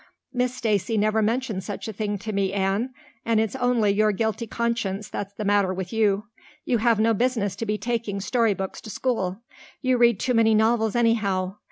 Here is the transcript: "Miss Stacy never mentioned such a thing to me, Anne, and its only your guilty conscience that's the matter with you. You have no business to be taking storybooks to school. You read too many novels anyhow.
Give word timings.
"Miss 0.33 0.55
Stacy 0.55 0.97
never 0.97 1.21
mentioned 1.21 1.63
such 1.63 1.87
a 1.87 1.93
thing 1.93 2.17
to 2.17 2.33
me, 2.33 2.51
Anne, 2.53 2.91
and 3.23 3.39
its 3.39 3.55
only 3.57 3.91
your 3.91 4.11
guilty 4.11 4.47
conscience 4.47 5.07
that's 5.07 5.31
the 5.35 5.45
matter 5.45 5.71
with 5.75 5.93
you. 5.93 6.23
You 6.65 6.79
have 6.79 6.99
no 6.99 7.13
business 7.13 7.55
to 7.57 7.67
be 7.67 7.77
taking 7.77 8.19
storybooks 8.19 8.81
to 8.81 8.89
school. 8.89 9.41
You 9.79 9.97
read 9.99 10.19
too 10.19 10.33
many 10.33 10.55
novels 10.55 10.95
anyhow. 10.95 11.57